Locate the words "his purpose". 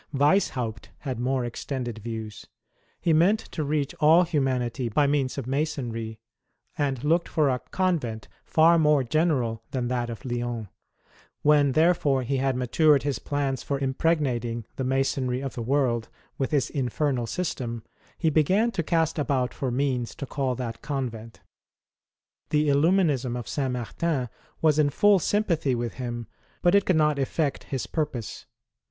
27.65-28.47